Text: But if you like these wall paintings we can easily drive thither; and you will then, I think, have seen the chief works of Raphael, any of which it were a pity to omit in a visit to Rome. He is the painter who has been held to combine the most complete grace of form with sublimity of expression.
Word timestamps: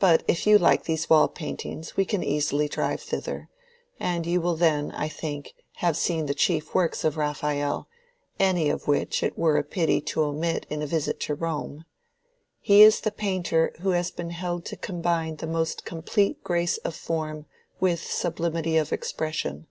But 0.00 0.24
if 0.26 0.44
you 0.44 0.58
like 0.58 0.86
these 0.86 1.08
wall 1.08 1.28
paintings 1.28 1.96
we 1.96 2.04
can 2.04 2.24
easily 2.24 2.66
drive 2.66 3.00
thither; 3.00 3.48
and 4.00 4.26
you 4.26 4.40
will 4.40 4.56
then, 4.56 4.90
I 4.90 5.06
think, 5.06 5.54
have 5.74 5.96
seen 5.96 6.26
the 6.26 6.34
chief 6.34 6.74
works 6.74 7.04
of 7.04 7.16
Raphael, 7.16 7.86
any 8.40 8.68
of 8.70 8.88
which 8.88 9.22
it 9.22 9.38
were 9.38 9.56
a 9.56 9.62
pity 9.62 10.00
to 10.00 10.22
omit 10.22 10.66
in 10.68 10.82
a 10.82 10.86
visit 10.88 11.20
to 11.20 11.36
Rome. 11.36 11.84
He 12.60 12.82
is 12.82 13.02
the 13.02 13.12
painter 13.12 13.72
who 13.82 13.90
has 13.90 14.10
been 14.10 14.30
held 14.30 14.64
to 14.64 14.76
combine 14.76 15.36
the 15.36 15.46
most 15.46 15.84
complete 15.84 16.42
grace 16.42 16.78
of 16.78 16.96
form 16.96 17.46
with 17.78 18.02
sublimity 18.02 18.76
of 18.76 18.92
expression. 18.92 19.68